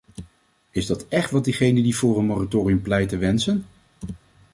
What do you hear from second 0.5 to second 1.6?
Is dat echt wat